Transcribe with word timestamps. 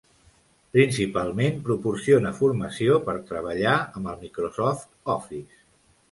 Principalment, 0.75 1.59
proporciona 1.67 2.31
formació 2.39 2.95
per 3.09 3.15
treballar 3.33 3.75
amb 4.01 4.09
el 4.13 4.17
Microsoft 4.23 4.89
Office. 5.17 5.55